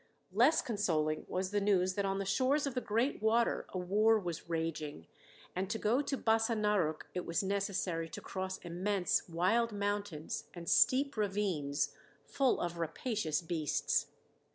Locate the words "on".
2.05-2.17